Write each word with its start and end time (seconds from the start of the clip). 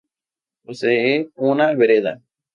Posee 0.63 1.29
una 1.35 1.71
vereda. 1.83 2.19